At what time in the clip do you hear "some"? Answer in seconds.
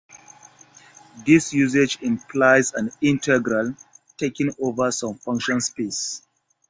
4.91-5.13